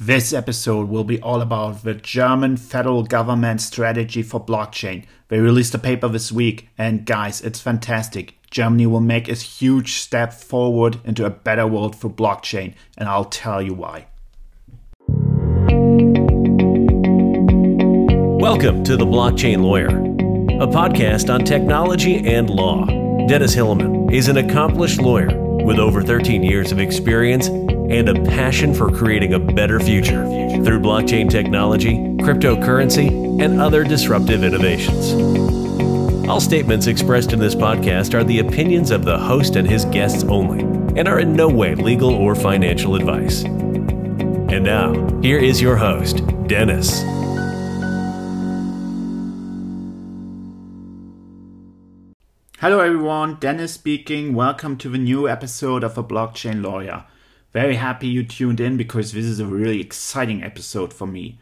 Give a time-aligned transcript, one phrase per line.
[0.00, 5.06] This episode will be all about the German federal government strategy for blockchain.
[5.26, 8.34] They released a paper this week, and guys, it's fantastic.
[8.48, 13.24] Germany will make a huge step forward into a better world for blockchain, and I'll
[13.24, 14.06] tell you why.
[18.38, 22.86] Welcome to The Blockchain Lawyer, a podcast on technology and law.
[23.26, 27.48] Dennis Hillemann is an accomplished lawyer with over 13 years of experience
[27.88, 30.24] and a passion for creating a better future
[30.62, 35.12] through blockchain technology, cryptocurrency, and other disruptive innovations.
[36.28, 40.24] All statements expressed in this podcast are the opinions of the host and his guests
[40.24, 40.60] only
[40.98, 43.44] and are in no way legal or financial advice.
[43.44, 47.00] And now, here is your host, Dennis.
[52.60, 54.34] Hello everyone, Dennis speaking.
[54.34, 57.04] Welcome to the new episode of A Blockchain Lawyer.
[57.52, 61.38] Very happy you tuned in because this is a really exciting episode for me.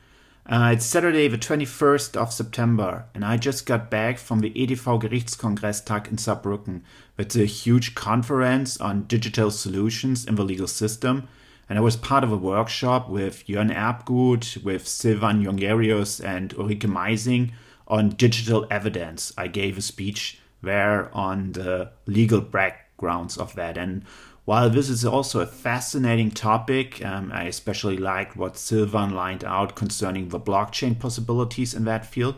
[0.49, 5.03] Uh, it's Saturday, the 21st of September, and I just got back from the EDV
[5.03, 6.83] Gerichtskongresstag in Saarbrücken.
[7.19, 11.27] It's a huge conference on digital solutions in the legal system,
[11.69, 16.83] and I was part of a workshop with Jörn Erbguth, with Silvan Jongerius, and Ulrike
[16.83, 17.51] Meising
[17.89, 19.33] on digital evidence.
[19.37, 24.05] I gave a speech there on the legal backgrounds of that, and
[24.47, 29.75] while this is also a fascinating topic, um, I especially liked what Silvan lined out
[29.75, 32.37] concerning the blockchain possibilities in that field.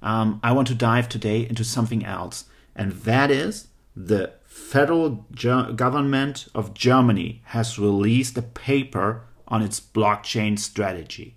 [0.00, 2.44] Um, I want to dive today into something else,
[2.76, 9.80] and that is the federal Ger- government of Germany has released a paper on its
[9.80, 11.34] blockchain strategy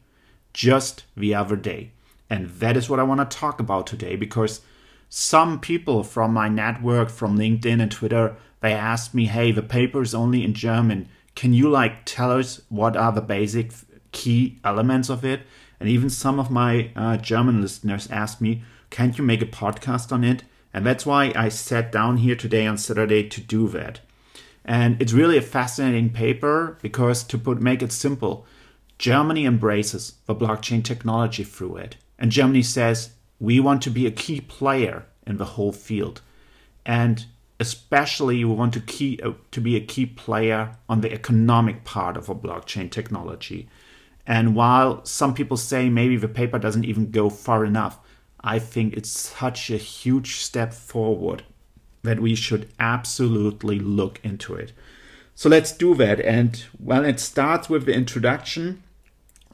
[0.53, 1.93] just the other day.
[2.29, 4.61] And that is what I want to talk about today because
[5.09, 10.01] some people from my network, from LinkedIn and Twitter, they asked me, hey, the paper
[10.01, 11.09] is only in German.
[11.35, 13.71] Can you like tell us what are the basic
[14.11, 15.41] key elements of it?
[15.79, 20.11] And even some of my uh, German listeners asked me, can't you make a podcast
[20.11, 20.43] on it?
[20.73, 23.99] And that's why I sat down here today on Saturday to do that.
[24.63, 28.45] And it's really a fascinating paper because to put make it simple,
[28.99, 31.97] Germany embraces the blockchain technology through it.
[32.19, 36.21] And Germany says we want to be a key player in the whole field.
[36.85, 37.25] And
[37.61, 42.17] especially we want to key uh, to be a key player on the economic part
[42.17, 43.69] of a blockchain technology.
[44.25, 47.99] And while some people say maybe the paper doesn't even go far enough,
[48.43, 51.43] I think it's such a huge step forward
[52.01, 54.73] that we should absolutely look into it.
[55.35, 56.19] So let's do that.
[56.19, 58.81] And well, it starts with the introduction,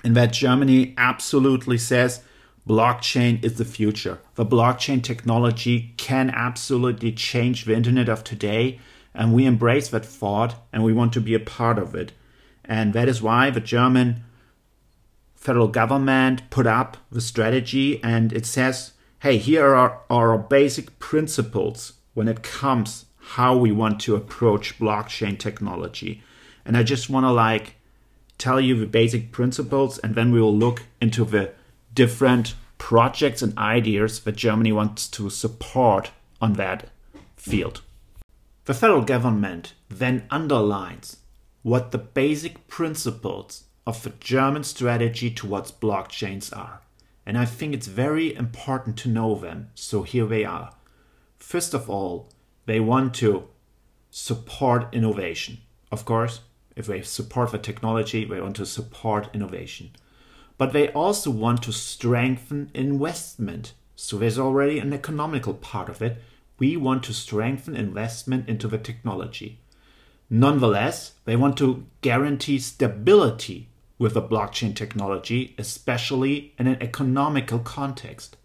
[0.04, 2.22] in that Germany absolutely says
[2.68, 4.20] blockchain is the future.
[4.36, 8.80] The blockchain technology can absolutely change the internet of today,
[9.14, 12.12] and we embrace that thought and we want to be a part of it.
[12.64, 14.24] And that is why the German
[15.36, 21.94] federal government put up the strategy and it says, hey, here are our basic principles
[22.14, 26.22] when it comes how we want to approach blockchain technology.
[26.66, 27.76] And I just want to like
[28.38, 31.54] tell you the basic principles and then we will look into the
[31.98, 36.90] different projects and ideas that Germany wants to support on that
[37.36, 37.82] field.
[38.66, 41.18] The federal government then underlines
[41.64, 46.82] what the basic principles of the German strategy towards blockchains are.
[47.26, 49.72] And I think it's very important to know them.
[49.74, 50.70] So here they are.
[51.40, 52.30] First of all,
[52.68, 53.48] they want to
[54.12, 55.58] support innovation.
[55.92, 56.42] Of course,
[56.76, 59.90] if they support the technology, they want to support innovation
[60.58, 63.74] but they also want to strengthen investment.
[63.96, 66.22] So there's already an economical part of it.
[66.60, 69.60] We want to strengthen investment into the technology.
[70.30, 73.70] Nonetheless, they want to guarantee stability
[74.00, 78.38] with the blockchain technology, especially in an economical context.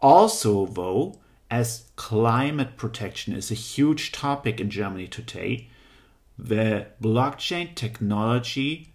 [0.00, 1.20] Also, though,
[1.50, 5.68] as climate protection is a huge topic in Germany today,
[6.38, 8.93] the blockchain technology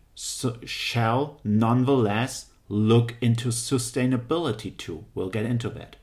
[0.65, 5.05] shall nonetheless look into sustainability too.
[5.15, 5.95] We'll get into that.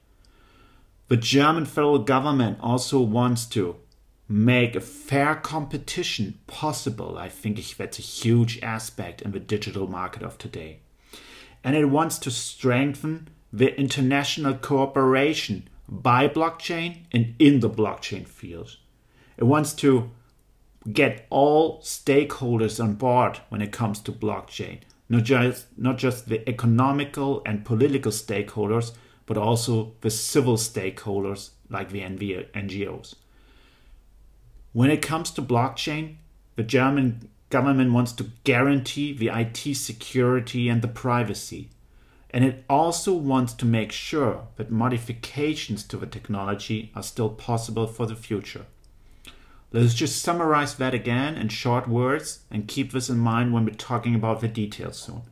[1.09, 3.77] The German federal government also wants to
[4.29, 7.17] make a fair competition possible.
[7.19, 10.81] I think that's a huge aspect in the digital market of today.
[11.63, 18.77] And it wants to strengthen the international cooperation by blockchain and in the blockchain field.
[19.37, 20.11] It wants to
[20.93, 26.49] get all stakeholders on board when it comes to blockchain, not just not just the
[26.49, 28.93] economical and political stakeholders,
[29.27, 33.15] but also the civil stakeholders like the NGOs.
[34.73, 36.17] When it comes to blockchain,
[36.55, 41.71] the German government wants to guarantee the IT security and the privacy.
[42.31, 47.87] And it also wants to make sure that modifications to the technology are still possible
[47.87, 48.67] for the future.
[49.73, 53.75] Let's just summarize that again in short words and keep this in mind when we're
[53.75, 55.23] talking about the details soon.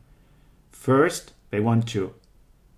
[0.71, 2.13] First, they want to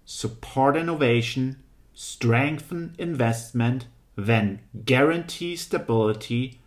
[0.05, 1.63] support innovation,
[1.93, 6.59] strengthen investment, then guarantee stability,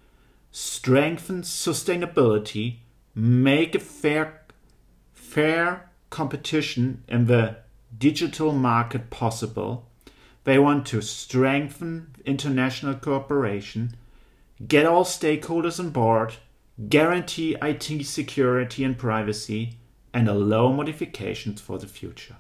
[0.51, 2.79] strengthen sustainability,
[3.15, 4.43] make a fair,
[5.13, 7.57] fair competition in the
[7.97, 9.87] digital market possible.
[10.45, 13.97] They want to strengthen international cooperation,
[14.67, 16.35] get all stakeholders on board,
[16.89, 19.79] guarantee IT security and privacy,
[20.13, 22.37] and allow modifications for the future.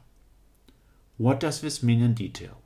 [1.17, 2.63] What does this mean in detail?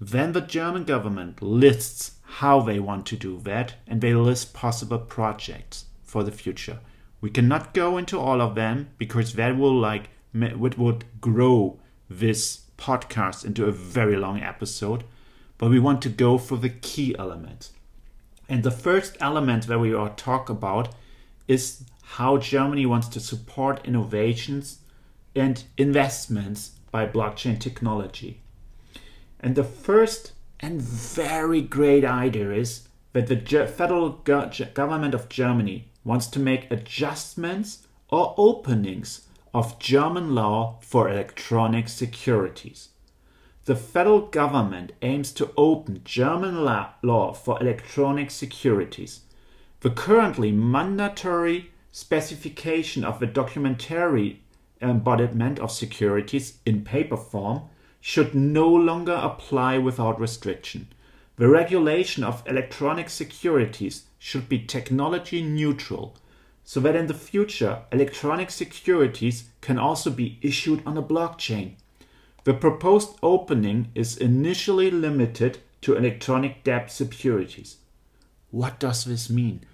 [0.00, 4.98] Then the German government lists how they want to do that and they list possible
[4.98, 6.80] projects for the future.
[7.20, 12.62] We cannot go into all of them because that will like it would grow this
[12.78, 15.04] podcast into a very long episode,
[15.58, 17.70] but we want to go for the key elements.
[18.48, 20.94] And the first element that we will talk about
[21.48, 24.80] is how Germany wants to support innovations
[25.34, 28.40] and investments by blockchain technology.
[29.40, 36.26] And the first and very great idea is that the federal government of Germany wants
[36.28, 42.90] to make adjustments or openings of German law for electronic securities
[43.64, 49.20] the federal government aims to open German law for electronic securities.
[49.80, 54.42] The currently mandatory specification of the documentary
[54.80, 57.62] embodiment of securities in paper form
[58.00, 60.88] should no longer apply without restriction.
[61.36, 66.16] The regulation of electronic securities should be technology neutral
[66.64, 71.74] so that in the future electronic securities can also be issued on a blockchain.
[72.44, 77.76] The proposed opening is initially limited to electronic debt securities.
[78.50, 79.64] What does this mean?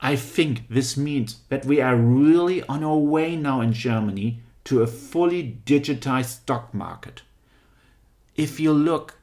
[0.00, 4.82] I think this means that we are really on our way now in Germany to
[4.82, 7.22] a fully digitized stock market.
[8.34, 9.18] If you look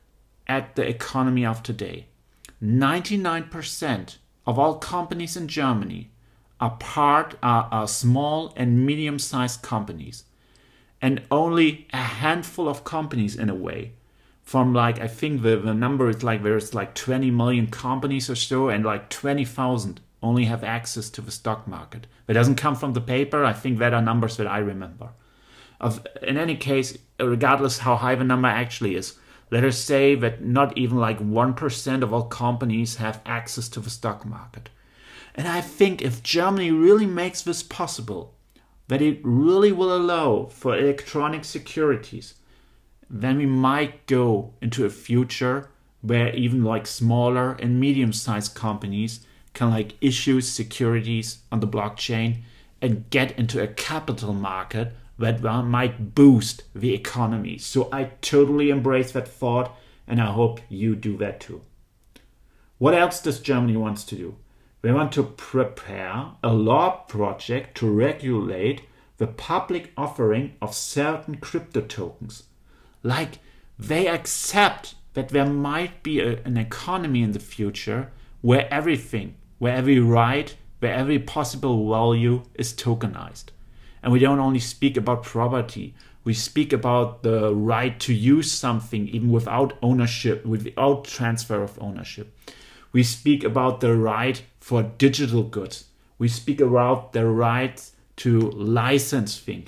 [0.47, 2.07] at the economy of today,
[2.61, 4.17] 99%
[4.47, 6.09] of all companies in Germany
[6.59, 10.23] are part are, are small and medium sized companies
[11.03, 13.91] and only a handful of companies in a way.
[14.41, 18.35] From like i think the, the number is like there's like 20 million companies or
[18.35, 22.07] so and like 20000 only have access to the stock market.
[22.25, 23.43] That doesn't come from the paper.
[23.43, 25.09] I think that are numbers that i remember.
[25.79, 29.17] Of in any case regardless how high the number actually is
[29.51, 33.89] let us say that not even like 1% of all companies have access to the
[33.89, 34.69] stock market.
[35.35, 38.32] And i think if germany really makes this possible
[38.87, 42.35] that it really will allow for electronic securities,
[43.09, 45.69] then we might go into a future
[46.01, 52.41] where even like smaller and medium sized companies can like issue securities on the blockchain
[52.81, 57.57] and get into a capital market that might boost the economy.
[57.57, 59.77] So I totally embrace that thought
[60.07, 61.61] and I hope you do that too.
[62.79, 64.35] What else does Germany wants to do?
[64.83, 68.81] We want to prepare a law project to regulate
[69.17, 72.43] the public offering of certain crypto tokens.
[73.01, 73.39] Like
[73.79, 78.11] they accept that there might be a, an economy in the future
[78.41, 83.45] where everything, where every right, where every possible value is tokenized.
[84.01, 89.07] And we don't only speak about property, we speak about the right to use something
[89.07, 92.37] even without ownership, without transfer of ownership.
[92.91, 95.87] We speak about the right for digital goods.
[96.17, 97.77] We speak about the right
[98.15, 99.67] to license things.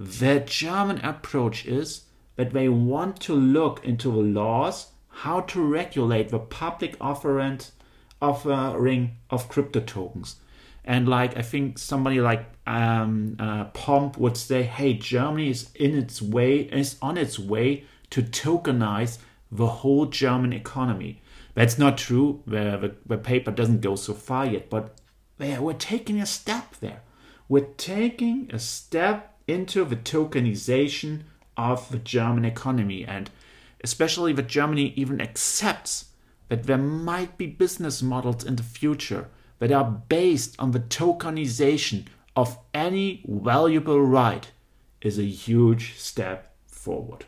[0.00, 4.88] The German approach is that they want to look into the laws
[5.26, 7.60] how to regulate the public offering
[8.20, 10.34] offering of crypto tokens.
[10.84, 15.96] And like I think somebody like um, uh, Pomp would say, "Hey, Germany is in
[15.96, 19.18] its way is on its way to tokenize
[19.52, 21.22] the whole German economy."
[21.54, 22.42] That's not true.
[22.46, 24.98] The, the, paper doesn't go so far yet, but
[25.38, 27.02] we're taking a step there.
[27.48, 31.22] We're taking a step into the tokenization
[31.56, 33.30] of the German economy, and
[33.84, 36.06] especially that Germany even accepts
[36.48, 39.28] that there might be business models in the future
[39.58, 44.50] that are based on the tokenization of any valuable right
[45.00, 47.26] is a huge step forward.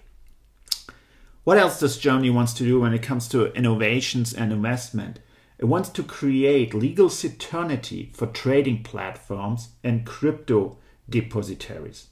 [1.45, 5.21] What else does Germany wants to do when it comes to innovations and investment?
[5.59, 12.09] It wants to create legal certainty for trading platforms and crypto depositories.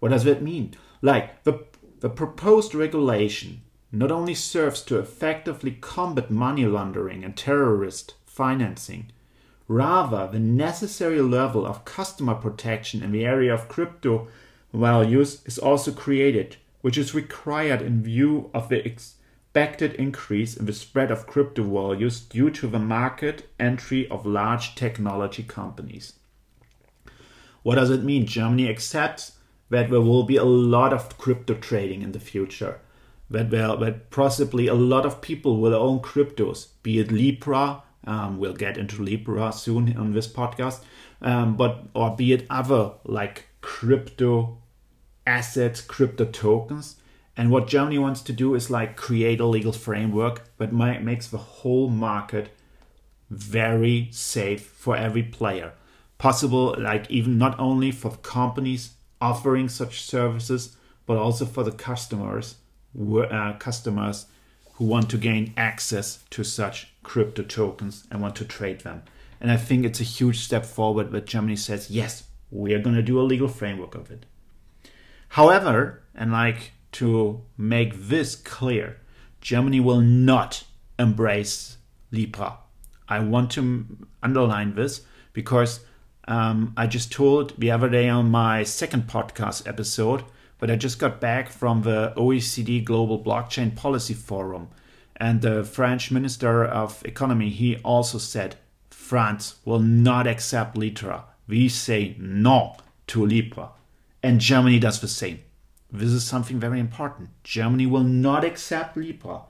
[0.00, 0.74] What does that mean?
[1.00, 1.64] Like the,
[2.00, 9.12] the proposed regulation not only serves to effectively combat money laundering and terrorist financing,
[9.66, 14.28] rather, the necessary level of customer protection in the area of crypto
[14.74, 20.72] values is also created, which is required in view of the expected increase in the
[20.72, 26.14] spread of crypto values due to the market entry of large technology companies.
[27.62, 28.26] What does it mean?
[28.26, 29.38] Germany accepts
[29.70, 32.80] that there will be a lot of crypto trading in the future
[33.30, 38.38] that, there, that possibly a lot of people will own cryptos, be it Libra, um,
[38.38, 40.82] we'll get into Libra soon on this podcast,
[41.22, 44.58] um, but or be it other like crypto
[45.26, 46.96] assets, crypto tokens.
[47.36, 51.38] And what Germany wants to do is like create a legal framework that makes the
[51.38, 52.54] whole market
[53.30, 55.72] very safe for every player.
[56.18, 60.76] Possible, like even not only for companies offering such services,
[61.06, 62.56] but also for the customers
[62.94, 64.26] uh, customers
[64.74, 69.02] who want to gain access to such crypto tokens and want to trade them.
[69.40, 72.96] And I think it's a huge step forward that Germany says, yes, we are going
[72.96, 74.26] to do a legal framework of it.
[75.32, 78.98] However, and like to make this clear,
[79.40, 80.64] Germany will not
[80.98, 81.78] embrace
[82.10, 82.58] Libra.
[83.08, 83.86] I want to
[84.22, 85.80] underline this because
[86.28, 90.24] um, I just told the other day on my second podcast episode
[90.62, 94.68] but I just got back from the OECD Global Blockchain Policy Forum,
[95.16, 98.54] and the French Minister of Economy he also said
[98.88, 101.24] France will not accept Libra.
[101.48, 102.76] We say no
[103.08, 103.70] to Libra,
[104.22, 105.40] and Germany does the same.
[105.90, 107.30] This is something very important.
[107.44, 109.42] Germany will not accept Libra.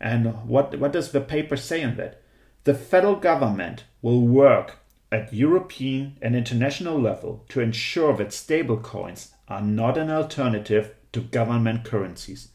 [0.00, 2.20] And what, what does the paper say on that?
[2.64, 4.78] The federal government will work
[5.10, 11.84] at European and international level to ensure that stablecoins are not an alternative to government
[11.84, 12.48] currencies.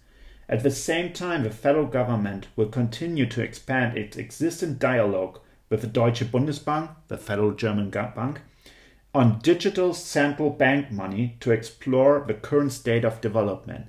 [0.48, 5.82] At the same time, the federal government will continue to expand its existing dialogue with
[5.82, 8.42] the Deutsche Bundesbank, the federal German bank,
[9.15, 13.86] on digital central bank money to explore the current state of development.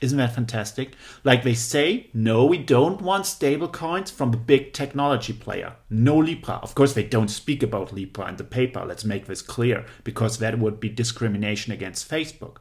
[0.00, 0.94] Isn't that fantastic?
[1.22, 5.76] Like they say, no, we don't want stable coins from the big technology player.
[5.90, 6.54] No Libra.
[6.54, 8.84] Of course, they don't speak about Libra in the paper.
[8.84, 12.56] Let's make this clear, because that would be discrimination against Facebook.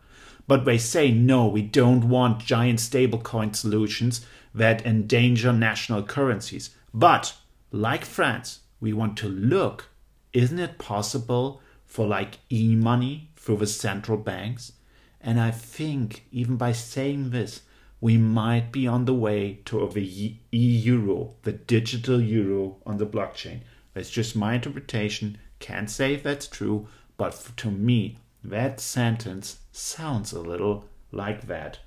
[0.47, 6.71] But they say, no, we don't want giant stablecoin solutions that endanger national currencies.
[6.93, 7.33] But,
[7.71, 9.87] like France, we want to look
[10.33, 11.61] isn't it possible
[11.91, 14.71] for like e money through the central banks?
[15.19, 17.63] And I think even by saying this,
[17.99, 23.59] we might be on the way to the e-euro, the digital euro on the blockchain.
[23.93, 25.37] That's just my interpretation.
[25.59, 31.79] Can't say if that's true, but to me, that sentence sounds a little like that.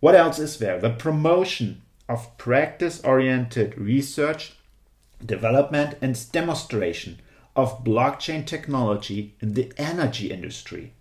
[0.00, 0.80] What else is there?
[0.80, 4.54] The promotion of practice oriented research,
[5.24, 7.20] development, and demonstration
[7.60, 10.92] of blockchain technology in the energy industry.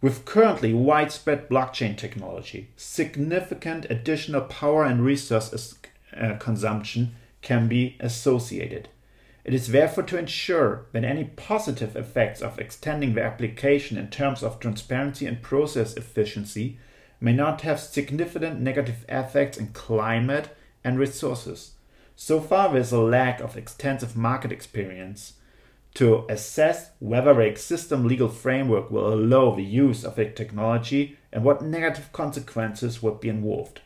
[0.00, 5.74] With currently widespread blockchain technology, significant additional power and resource
[6.16, 8.88] uh, consumption can be associated.
[9.44, 14.42] It is therefore to ensure that any positive effects of extending the application in terms
[14.42, 16.78] of transparency and process efficiency
[17.20, 20.48] may not have significant negative effects in climate
[20.84, 21.72] and resources.
[22.16, 25.34] So far, there is a lack of extensive market experience
[25.94, 31.44] to assess whether the existing legal framework will allow the use of the technology and
[31.44, 33.80] what negative consequences would be involved.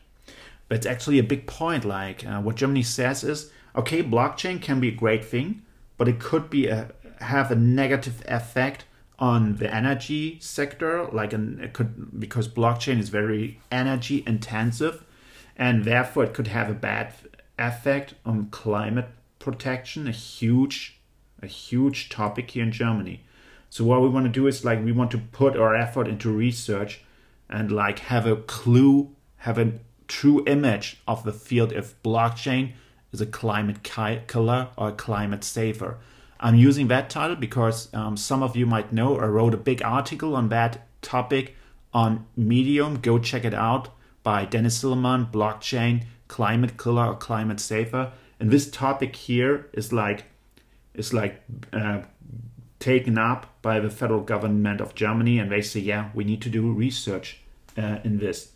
[0.69, 1.85] That's actually a big point.
[1.85, 5.63] Like uh, what Germany says is, okay, blockchain can be a great thing,
[5.97, 8.85] but it could be a, have a negative effect
[9.17, 11.05] on the energy sector.
[11.05, 15.03] Like an, it could because blockchain is very energy intensive,
[15.55, 17.13] and therefore it could have a bad
[17.57, 19.09] effect on climate
[19.39, 20.94] protection, a huge
[21.41, 23.23] a huge topic here in Germany.
[23.69, 26.31] So what we want to do is like we want to put our effort into
[26.31, 27.01] research
[27.49, 29.73] and like have a clue, have a
[30.07, 32.73] true image of the field if blockchain
[33.11, 35.97] is a climate killer or a climate saver.
[36.39, 39.81] I'm using that title because um, some of you might know I wrote a big
[39.81, 41.55] article on that topic
[41.93, 42.99] on Medium.
[42.99, 43.89] Go check it out
[44.21, 48.11] by Dennis Hillemann, blockchain, climate killer or climate saver.
[48.39, 50.25] And this topic here is like
[50.97, 51.41] is like
[51.73, 52.01] uh,
[52.79, 56.49] taken up by the federal government of Germany, and they say, yeah, we need to
[56.49, 57.39] do research
[57.77, 58.51] uh, in this.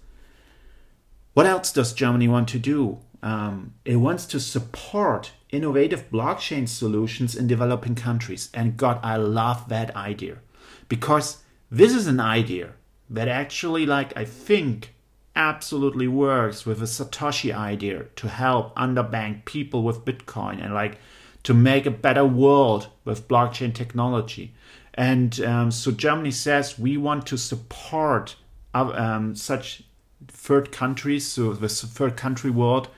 [1.34, 3.00] What else does Germany want to do?
[3.22, 8.50] um, it wants to support innovative blockchain solutions in developing countries.
[8.53, 10.38] And God, I love that idea
[10.88, 12.74] because this is an idea
[13.10, 14.93] that actually, like, I think
[15.36, 20.98] absolutely works with a Satoshi idea to help underbanked people with Bitcoin and like
[21.43, 24.53] to make a better world with blockchain technology.
[24.93, 28.36] And um, so Germany says we want to support
[28.74, 29.84] um, such
[30.27, 32.89] third countries, so the third country world,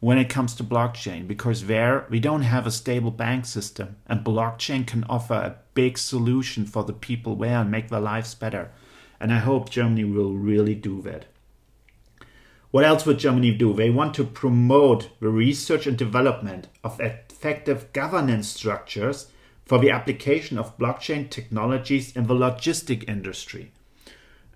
[0.00, 4.24] when it comes to blockchain, because there we don't have a stable bank system, and
[4.24, 8.70] blockchain can offer a big solution for the people there and make their lives better.
[9.20, 11.26] And I hope Germany will really do that.
[12.70, 13.72] What else would Germany do?
[13.72, 17.00] They want to promote the research and development of
[17.38, 19.30] effective governance structures
[19.64, 23.70] for the application of blockchain technologies in the logistic industry.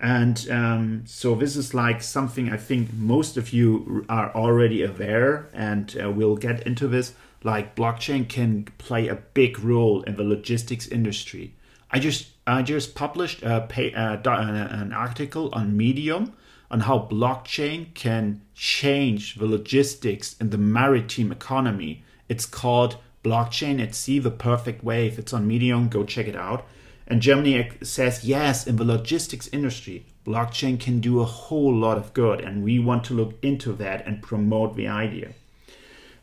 [0.00, 5.48] And um, so this is like something I think most of you are already aware,
[5.52, 7.14] and uh, we'll get into this.
[7.44, 11.54] Like blockchain can play a big role in the logistics industry.
[11.92, 16.32] I just I just published a an article on Medium
[16.68, 22.02] on how blockchain can change the logistics in the maritime economy.
[22.32, 25.18] It's called Blockchain at Sea, the perfect wave.
[25.18, 26.64] It's on Medium, go check it out.
[27.06, 32.14] And Germany says, yes, in the logistics industry, blockchain can do a whole lot of
[32.14, 32.40] good.
[32.40, 35.32] And we want to look into that and promote the idea.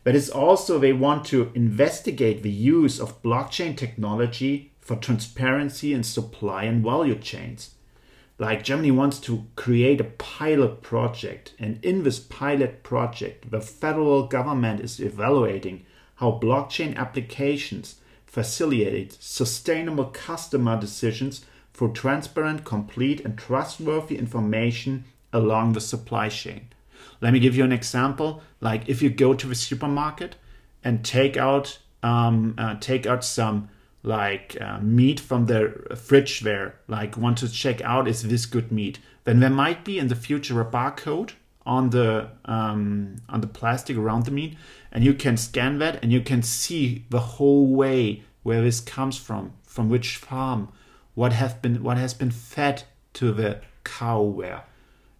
[0.02, 6.02] But it's also they want to investigate the use of blockchain technology for transparency in
[6.02, 7.76] supply and value chains
[8.40, 14.26] like Germany wants to create a pilot project, and in this pilot project, the federal
[14.26, 15.84] government is evaluating
[16.20, 17.96] how blockchain applications
[18.26, 26.68] facilitate sustainable customer decisions for transparent, complete, and trustworthy information along the supply chain.
[27.22, 28.42] Let me give you an example.
[28.60, 30.36] Like if you go to the supermarket
[30.84, 33.70] and take out um, uh, take out some
[34.02, 38.70] like uh, meat from the fridge there, like want to check out is this good
[38.70, 41.32] meat, then there might be in the future a barcode
[41.66, 44.56] on the um, on the plastic around the meat,
[44.90, 49.18] and you can scan that and you can see the whole way where this comes
[49.18, 50.68] from, from which farm,
[51.14, 54.64] what have been what has been fed to the cow where.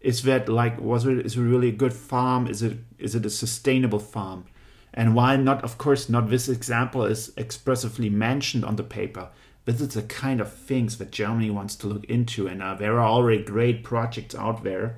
[0.00, 2.46] Is that like was it is it really a good farm?
[2.46, 4.44] Is it is it a sustainable farm?
[4.92, 9.28] And while not, of course, not this example is expressively mentioned on the paper,
[9.64, 12.48] this is the kind of things that Germany wants to look into.
[12.48, 14.96] And uh, there are already great projects out there.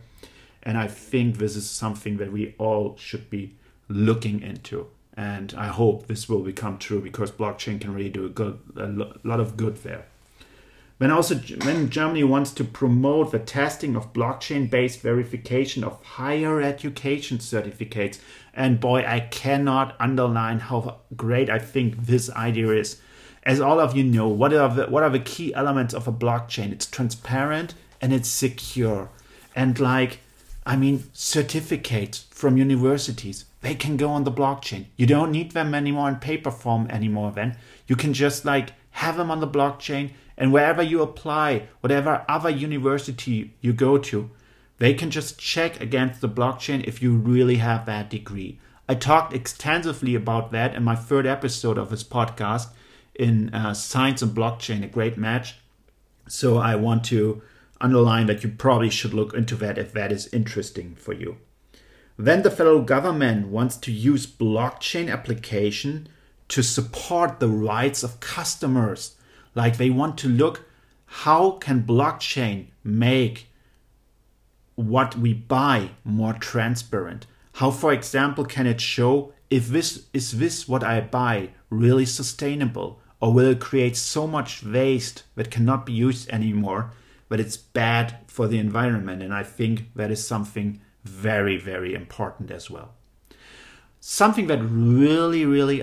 [0.63, 3.55] And I think this is something that we all should be
[3.89, 4.87] looking into.
[5.15, 8.87] And I hope this will become true because blockchain can really do a, good, a
[9.25, 10.07] lot of good there.
[10.99, 17.41] When also when Germany wants to promote the testing of blockchain-based verification of higher education
[17.41, 18.21] certificates,
[18.55, 23.01] and boy, I cannot underline how great I think this idea is.
[23.43, 26.13] As all of you know, what are the, what are the key elements of a
[26.13, 26.71] blockchain?
[26.71, 29.11] It's transparent and it's secure.
[29.57, 30.21] And like,
[30.65, 34.87] I mean, certificates from universities, they can go on the blockchain.
[34.97, 37.57] You don't need them anymore in paper form anymore then.
[37.87, 42.51] You can just like have them on the blockchain and wherever you apply, whatever other
[42.51, 44.31] university you go to,
[44.79, 48.59] they can just check against the blockchain if you really have that degree.
[48.89, 52.69] I talked extensively about that in my third episode of this podcast
[53.15, 55.57] in uh, Science and Blockchain, a great match.
[56.29, 57.43] So I want to
[57.83, 61.37] underline that you probably should look into that if that is interesting for you.
[62.17, 66.09] Then the federal government wants to use blockchain application
[66.49, 69.17] to support the rights of customers
[69.55, 70.65] like they want to look
[71.07, 73.49] how can blockchain make
[74.77, 77.27] what we buy more transparent?
[77.55, 82.99] How, for example, can it show if this is this what I buy really sustainable?
[83.21, 86.93] Or will it create so much waste that cannot be used anymore
[87.33, 89.23] that it's bad for the environment?
[89.23, 92.93] And I think that is something very, very important as well.
[94.01, 95.83] Something that really, really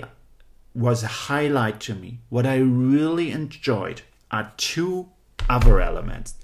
[0.74, 2.20] was a highlight to me.
[2.28, 5.08] What I really enjoyed are two
[5.48, 6.34] other elements.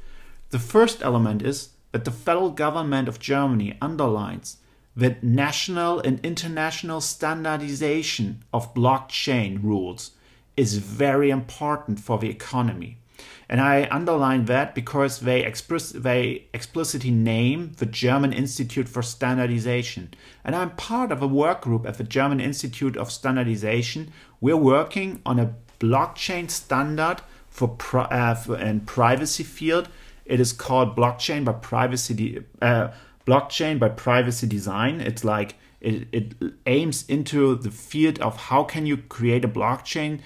[0.50, 4.56] The first element is that the federal government of Germany underlines
[4.96, 10.10] that national and international standardization of blockchain rules
[10.56, 12.98] is very important for the economy.
[13.48, 20.14] And I underline that because they, express, they explicitly name the German Institute for Standardization.
[20.44, 24.12] And I'm part of a work group at the German Institute of Standardization.
[24.40, 29.88] We're working on a blockchain standard for, uh, for privacy field.
[30.24, 32.88] It is called blockchain by privacy, uh,
[33.26, 35.00] blockchain by privacy design.
[35.00, 40.20] It's like It, it aims into the field of how can you create a blockchain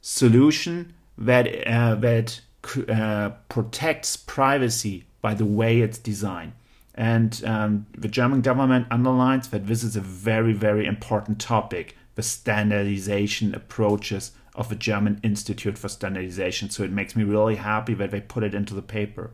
[0.00, 2.40] solution that uh, that
[2.88, 6.52] uh, protects privacy by the way it's designed.
[6.94, 12.22] And um, the German government underlines that this is a very, very important topic the
[12.22, 16.70] standardization approaches of the German Institute for Standardization.
[16.70, 19.30] So it makes me really happy that they put it into the paper.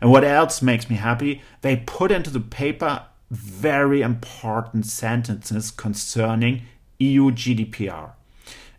[0.00, 1.42] And what else makes me happy?
[1.60, 6.62] They put into the paper very important sentences concerning
[6.98, 8.12] EU GDPR.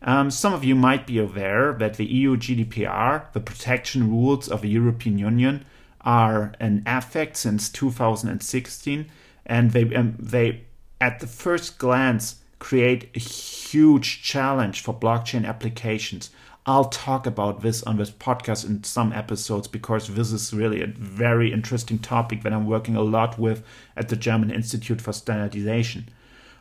[0.05, 4.61] Um, some of you might be aware that the EU GDPR, the protection rules of
[4.61, 5.65] the European Union,
[6.01, 9.09] are in effect since 2016,
[9.47, 10.61] and they um, they
[11.01, 16.29] at the first glance create a huge challenge for blockchain applications.
[16.67, 20.87] I'll talk about this on this podcast in some episodes because this is really a
[20.87, 23.63] very interesting topic that I'm working a lot with
[23.95, 26.09] at the German Institute for Standardization.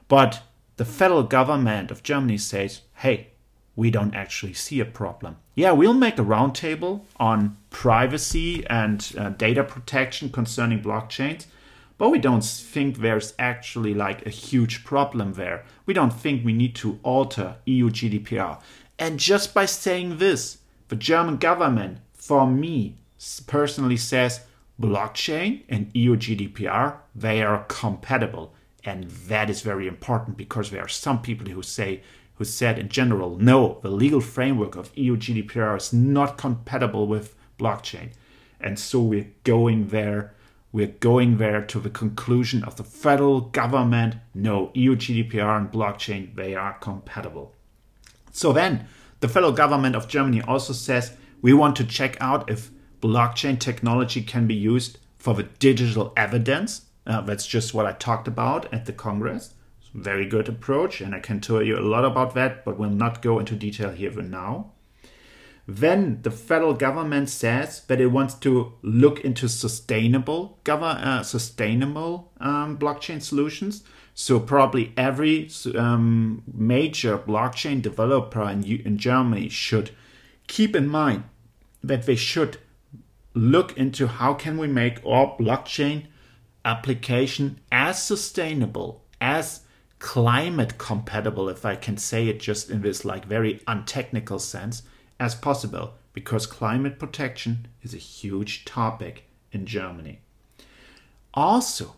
[0.09, 0.43] But
[0.77, 3.29] the federal government of Germany says, hey,
[3.77, 5.37] we don't actually see a problem.
[5.55, 11.47] Yeah, we'll make a roundtable on privacy and uh, data protection concerning blockchains,
[11.99, 15.65] but we don't think there's actually like a huge problem there.
[15.87, 18.61] We don't think we need to alter EU GDPR.
[18.99, 20.59] And just by saying this,
[20.89, 22.97] the German government, for me,
[23.47, 24.41] personally says
[24.81, 28.55] blockchain and EU GDPR, they are compatible.
[28.85, 32.03] And that is very important because there are some people who say
[32.37, 37.35] who said in general, no, the legal framework of EU GDPR is not compatible with
[37.59, 38.11] blockchain.
[38.61, 40.35] And so we're going there.
[40.73, 44.17] We're going there to the conclusion of the federal government.
[44.35, 47.55] No, EU GDPR and blockchain, they are compatible.
[48.33, 48.89] So then,
[49.21, 52.71] the federal government of Germany also says we want to check out if
[53.01, 56.87] blockchain technology can be used for the digital evidence.
[57.07, 59.55] Uh, that's just what I talked about at the Congress
[59.95, 63.23] very good approach, and I can tell you a lot about that, but will not
[63.23, 64.73] go into detail here for now.
[65.67, 72.77] Then the federal government says that it wants to look into sustainable uh, sustainable um,
[72.77, 73.83] blockchain solutions.
[74.13, 79.91] So probably every um, major blockchain developer in, in Germany should
[80.47, 81.25] keep in mind
[81.83, 82.59] that they should
[83.33, 86.07] look into how can we make our blockchain
[86.65, 89.64] application as sustainable as
[90.05, 94.83] climate compatible, if I can say it just in this like very untechnical sense,
[95.19, 100.19] as possible, because climate protection is a huge topic in Germany.
[101.33, 101.97] Also,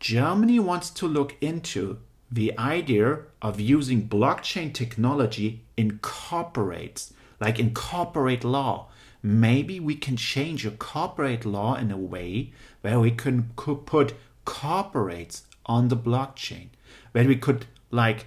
[0.00, 1.98] Germany wants to look into
[2.32, 8.88] the idea of using blockchain technology in corporates, like in corporate law.
[9.22, 15.42] Maybe we can change a corporate law in a way where we can put corporates
[15.64, 16.70] on the blockchain
[17.16, 18.26] where we could like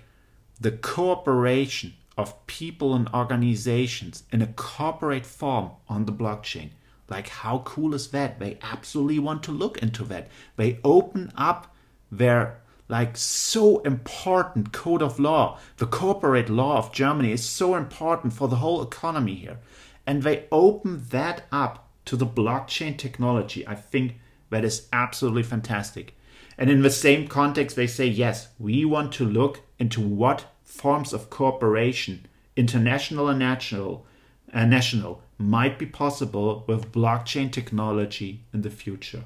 [0.60, 6.70] the cooperation of people and organizations in a corporate form on the blockchain.
[7.08, 8.40] Like, how cool is that?
[8.40, 10.28] They absolutely want to look into that.
[10.56, 11.76] They open up
[12.12, 15.60] their like so important code of law.
[15.78, 19.60] The corporate law of Germany is so important for the whole economy here.
[20.08, 23.68] And they open that up to the blockchain technology.
[23.68, 24.16] I think
[24.50, 26.16] that is absolutely fantastic.
[26.60, 31.14] And in the same context, they say, yes, we want to look into what forms
[31.14, 34.06] of cooperation, international and national,
[34.54, 39.24] uh, national, might be possible with blockchain technology in the future.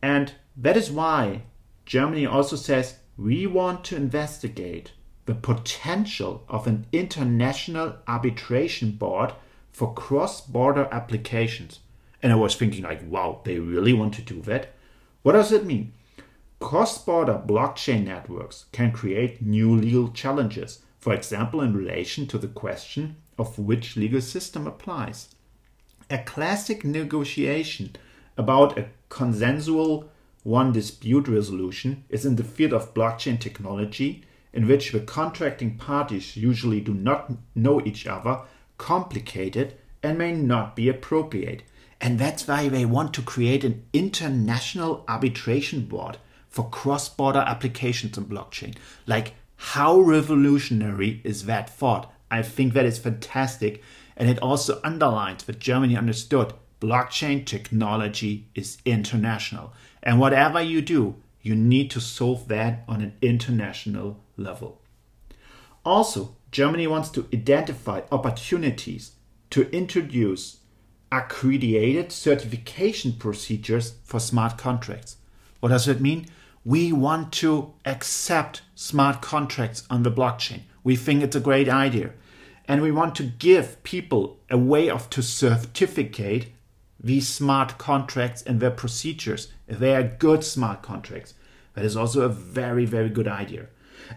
[0.00, 1.42] And that is why
[1.84, 4.92] Germany also says we want to investigate
[5.26, 9.34] the potential of an international arbitration board
[9.72, 11.80] for cross border applications.
[12.22, 14.72] And I was thinking, like, wow, they really want to do that?
[15.22, 15.92] What does it mean?
[16.60, 23.16] Cross-border blockchain networks can create new legal challenges, for example in relation to the question
[23.38, 25.28] of which legal system applies.
[26.10, 27.94] A classic negotiation
[28.36, 30.10] about a consensual
[30.42, 36.36] one dispute resolution is in the field of blockchain technology, in which the contracting parties
[36.36, 38.40] usually do not know each other,
[38.78, 41.62] complicated, and may not be appropriate.
[42.00, 46.18] And that's why they want to create an international arbitration board
[46.48, 48.76] for cross border applications on blockchain.
[49.06, 52.12] Like, how revolutionary is that thought?
[52.30, 53.82] I think that is fantastic.
[54.16, 59.72] And it also underlines that Germany understood blockchain technology is international.
[60.02, 64.80] And whatever you do, you need to solve that on an international level.
[65.84, 69.12] Also, Germany wants to identify opportunities
[69.50, 70.58] to introduce
[71.10, 75.16] accredited certification procedures for smart contracts.
[75.60, 76.26] What does that mean?
[76.68, 80.60] We want to accept smart contracts on the blockchain.
[80.84, 82.10] We think it's a great idea.
[82.66, 86.48] And we want to give people a way of to certificate
[87.00, 89.50] these smart contracts and their procedures.
[89.66, 91.32] If they are good smart contracts,
[91.72, 93.68] that is also a very, very good idea.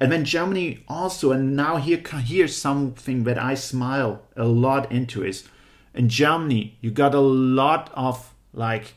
[0.01, 5.23] And then Germany also, and now here here's something that I smile a lot into
[5.23, 5.47] is
[5.93, 8.95] in Germany you got a lot of like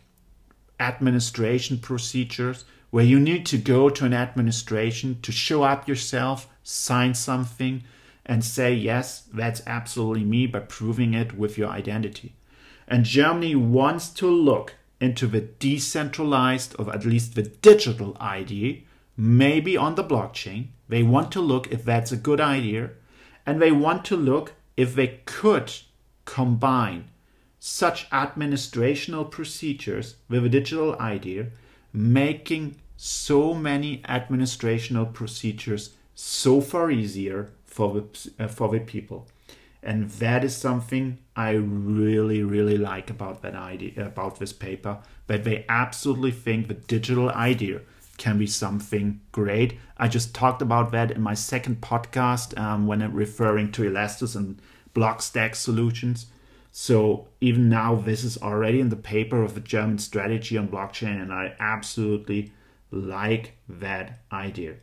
[0.81, 7.13] administration procedures where you need to go to an administration to show up yourself, sign
[7.13, 7.83] something,
[8.25, 12.37] and say, yes, that's absolutely me by proving it with your identity.
[12.87, 19.77] And Germany wants to look into the decentralized, or at least the digital ID, maybe
[19.77, 20.69] on the blockchain.
[20.89, 22.91] They want to look if that's a good idea,
[23.45, 25.73] and they want to look if they could
[26.27, 27.11] combine
[27.59, 31.49] such administrational procedures with a digital idea,
[31.93, 39.27] making so many administrational procedures so far easier for the, uh, for the people.
[39.83, 45.45] And that is something I really, really like about that idea, about this paper, that
[45.45, 47.81] they absolutely think the digital idea
[48.17, 49.79] can be something great.
[49.99, 54.37] I just talked about that in my second podcast um, when I'm referring to Elastos
[54.37, 54.61] and
[54.95, 56.27] Blockstack solutions.
[56.71, 61.21] So even now, this is already in the paper of the German strategy on blockchain,
[61.21, 62.53] and I absolutely
[62.95, 64.77] like that idea.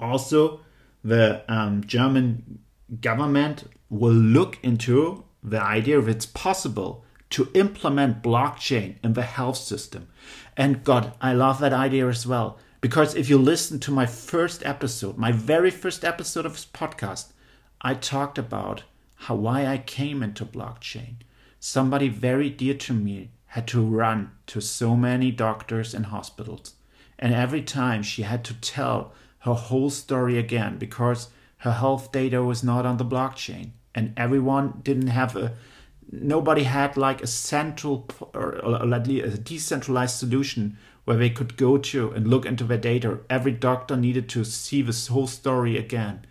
[0.00, 0.60] Also,
[1.04, 2.60] the um, German
[3.00, 9.56] government will look into the idea if it's possible to implement blockchain in the health
[9.56, 10.08] system.
[10.56, 12.58] And God, I love that idea as well.
[12.80, 17.32] Because if you listen to my first episode, my very first episode of this podcast,
[17.80, 18.82] I talked about
[19.14, 21.16] how why I came into blockchain.
[21.60, 26.74] Somebody very dear to me had to run to so many doctors and hospitals.
[27.18, 32.42] And every time she had to tell her whole story again because her health data
[32.42, 35.52] was not on the blockchain and everyone didn't have a
[36.10, 41.78] nobody had like a central or, at least a decentralized solution where they could go
[41.78, 43.18] to and look into their data.
[43.30, 46.26] Every doctor needed to see this whole story again.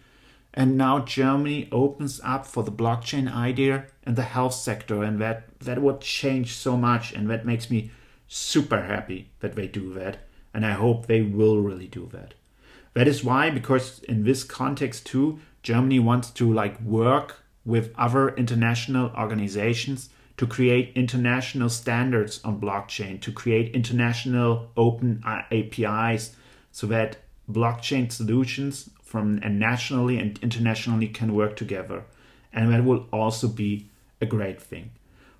[0.54, 5.60] And now germany opens up for the blockchain idea in the health sector and that
[5.60, 7.92] that would change so much and that makes me
[8.28, 12.34] super happy that they do that and i hope they will really do that
[12.94, 18.30] that is why because in this context too germany wants to like work with other
[18.36, 20.10] international organizations
[20.42, 26.36] to create international standards on blockchain, to create international open APIs
[26.72, 32.06] so that blockchain solutions from and nationally and internationally can work together.
[32.52, 34.90] And that will also be a great thing.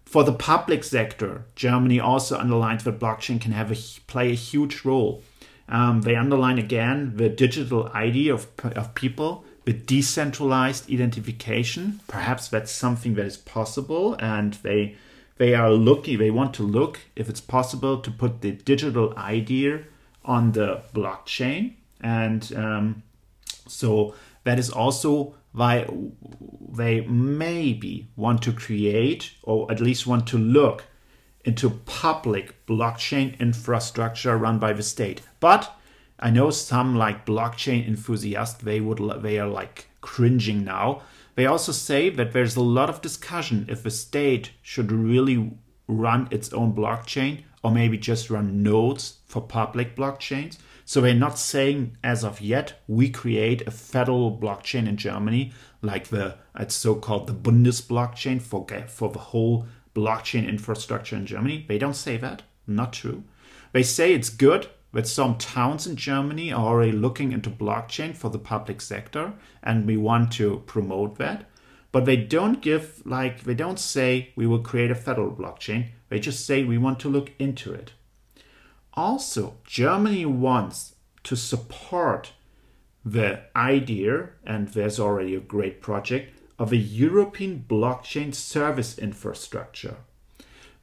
[0.06, 4.84] For the public sector, Germany also underlines that blockchain can have a, play a huge
[4.84, 5.24] role.
[5.70, 12.00] Um, they underline again the digital ID of, of people the decentralized identification.
[12.08, 14.96] Perhaps that's something that is possible, and they
[15.38, 16.18] they are looking.
[16.18, 19.80] They want to look if it's possible to put the digital ID
[20.26, 23.04] on the blockchain, and um,
[23.68, 25.86] so that is also why
[26.72, 30.86] they maybe want to create or at least want to look
[31.44, 35.22] into public blockchain infrastructure run by the state.
[35.40, 35.76] But
[36.20, 41.02] I know some like blockchain enthusiasts, they would they are like cringing now.
[41.36, 45.52] They also say that there's a lot of discussion if the state should really
[45.88, 50.58] run its own blockchain or maybe just run nodes for public blockchains.
[50.92, 56.10] So they're not saying as of yet we create a federal blockchain in Germany like
[56.10, 61.64] the it's so-called the Bundesblockchain for for the whole blockchain infrastructure in Germany.
[61.66, 62.42] They don't say that.
[62.68, 63.24] Not true.
[63.72, 68.30] They say it's good that some towns in Germany are already looking into blockchain for
[68.30, 69.32] the public sector,
[69.64, 71.46] and we want to promote that.
[71.94, 75.92] But they don't give, like, they don't say we will create a federal blockchain.
[76.10, 77.94] They just say we want to look into it.
[79.02, 82.34] Also, Germany wants to support
[83.04, 89.96] the idea, and there's already a great project, of a European blockchain service infrastructure.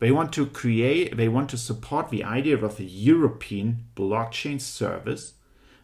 [0.01, 5.35] They want to create, they want to support the idea of a European blockchain service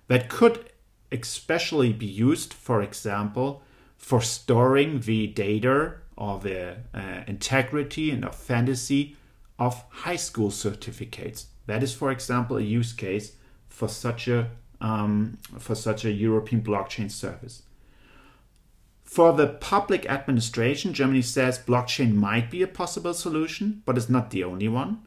[0.08, 0.72] that could
[1.12, 3.62] especially be used, for example,
[3.96, 9.16] for storing the data or the uh, integrity and authenticity
[9.56, 11.46] of high school certificates.
[11.66, 13.36] That is, for example, a use case
[13.68, 14.50] for such a
[14.80, 17.62] um, for such a European blockchain service.
[19.02, 24.30] For the public administration, Germany says blockchain might be a possible solution, but it's not
[24.30, 25.06] the only one.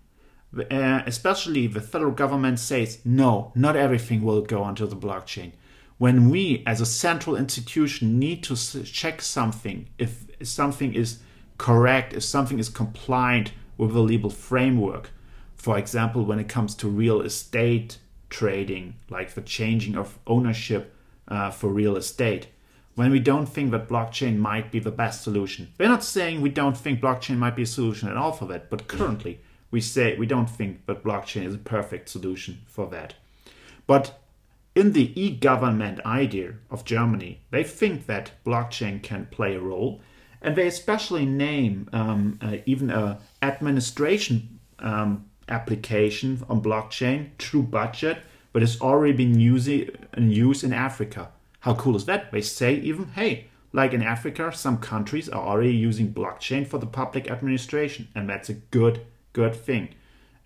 [0.72, 5.52] uh, especially the federal government says, no, not everything will go onto the blockchain.
[5.98, 11.20] When we, as a central institution, need to check something, if something is
[11.58, 15.12] correct, if something is compliant with the legal framework,
[15.58, 17.98] for example, when it comes to real estate
[18.30, 20.94] trading, like the changing of ownership
[21.28, 22.48] uh, for real estate,
[22.96, 25.72] when we don't think that blockchain might be the best solution.
[25.78, 28.70] We're not saying we don't think blockchain might be a solution at all for that,
[28.70, 29.40] but currently
[29.70, 33.14] we say we don't think that blockchain is a perfect solution for that.
[33.86, 34.20] But
[34.76, 40.02] in the e-government idea of Germany, they think that blockchain can play a role,
[40.42, 48.20] and they especially name um, uh, even a administration um, application on blockchain, TruBudget,
[48.54, 51.32] but it's already been using, in Africa.
[51.62, 52.32] How cool is that?
[52.32, 56.86] They say even, hey, like in Africa, some countries are already using blockchain for the
[56.86, 59.02] public administration, and that's a good,
[59.34, 59.90] good thing.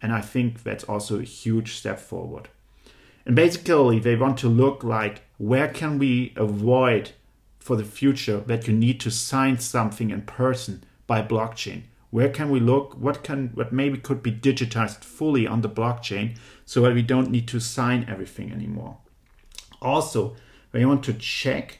[0.01, 2.49] And I think that's also a huge step forward.
[3.25, 7.11] And basically, they want to look like where can we avoid
[7.59, 11.83] for the future that you need to sign something in person by blockchain?
[12.11, 12.95] Where can we look?
[12.97, 17.31] What can what maybe could be digitized fully on the blockchain so that we don't
[17.31, 18.97] need to sign everything anymore?
[19.81, 20.35] Also,
[20.73, 21.79] you want to check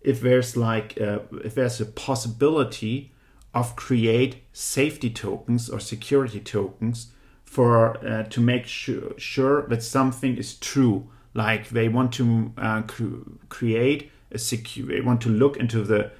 [0.00, 3.12] if there's like uh, if there's a possibility
[3.54, 7.12] of create safety tokens or security tokens
[7.44, 12.82] for uh, to make sure, sure that something is true like they want to uh,
[12.82, 16.10] cr- create a secure they want to look into the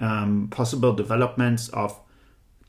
[0.00, 2.00] um, possible developments of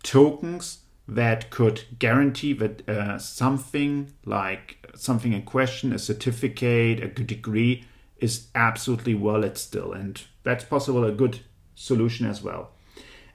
[0.03, 7.27] tokens that could guarantee that uh, something like something in question a certificate a good
[7.27, 7.85] degree
[8.21, 11.39] is absolutely valid still, and that's possible a good
[11.75, 12.69] solution as well.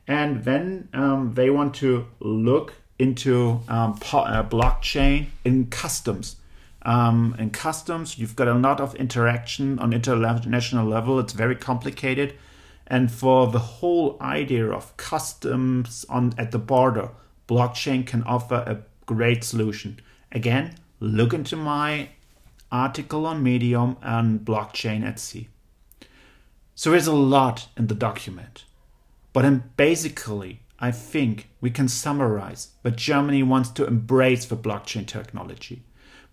[0.06, 6.36] And then um, they want to look into um, uh, blockchain in customs.
[6.82, 11.18] Um, in customs, you've got a lot of interaction on international level.
[11.18, 12.34] It's very complicated,
[12.86, 17.10] and for the whole idea of customs on at the border,
[17.48, 20.00] blockchain can offer a great solution.
[20.32, 22.10] Again, look into my
[22.70, 25.48] article on Medium and blockchain at sea.
[26.74, 28.64] So there's a lot in the document.
[29.32, 35.06] But then basically, I think we can summarize that Germany wants to embrace the blockchain
[35.06, 35.82] technology,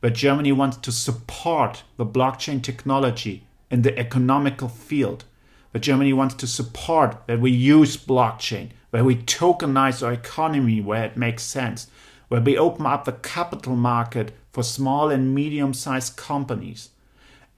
[0.02, 5.24] that Germany wants to support the blockchain technology in the economical field,
[5.73, 11.03] that Germany wants to support that we use blockchain, where we tokenize our economy where
[11.03, 11.88] it makes sense,
[12.29, 16.89] where we open up the capital market for small and medium sized companies.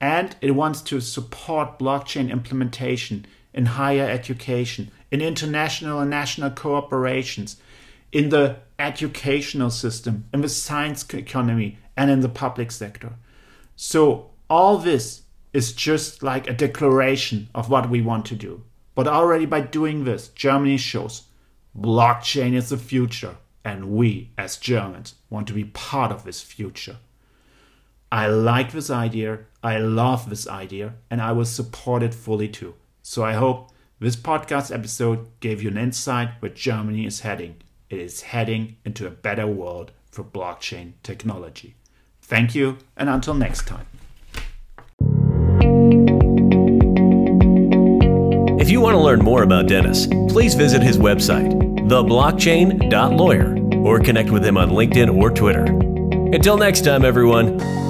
[0.02, 7.58] And it wants to support blockchain implementation in higher education, in international and national cooperations,
[8.12, 13.14] in the educational system, in the science economy, and in the public sector.
[13.76, 15.24] So, all this
[15.56, 18.62] is just like a declaration of what we want to do.
[18.94, 21.24] But already by doing this, Germany shows
[21.78, 26.98] blockchain is the future and we, as Germans, want to be part of this future.
[28.12, 32.76] I like this idea, I love this idea, and I will support it fully too.
[33.02, 37.56] So I hope this podcast episode gave you an insight where Germany is heading.
[37.90, 41.76] It is heading into a better world for blockchain technology.
[42.22, 43.88] Thank you, and until next time.
[48.76, 51.54] You want to learn more about Dennis, please visit his website
[51.88, 55.64] theblockchain.lawyer, or connect with him on LinkedIn or Twitter.
[56.36, 57.85] Until next time, everyone.